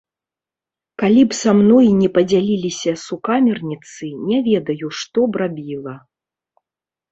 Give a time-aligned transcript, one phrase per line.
[1.01, 5.95] Калі б са мной не падзяліліся сукамерніцы, не ведаю, што б рабіла.